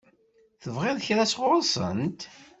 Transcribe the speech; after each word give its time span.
Tebɣiḍ 0.61 0.97
kra 1.05 1.25
sɣur-sent? 1.25 2.21